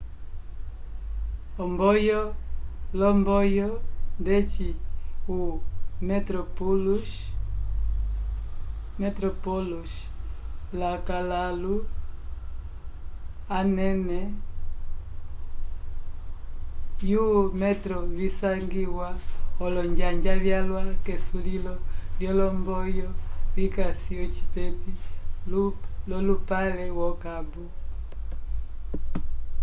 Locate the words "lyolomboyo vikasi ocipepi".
22.19-24.91